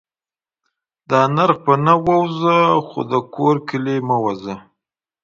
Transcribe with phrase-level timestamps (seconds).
[1.09, 1.93] دا نرخ په نه.
[2.03, 2.55] ووځه
[2.87, 4.55] خو دا کور کلي مه ووځه